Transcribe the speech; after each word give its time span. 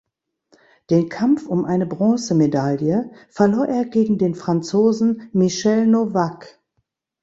Den 0.89 1.09
Kampf 1.09 1.45
um 1.45 1.63
eine 1.63 1.85
Bronzemedaille 1.85 3.11
verlor 3.29 3.67
er 3.67 3.85
gegen 3.85 4.17
den 4.17 4.33
Franzosen 4.33 5.29
Michel 5.31 5.85
Nowak. 5.85 6.59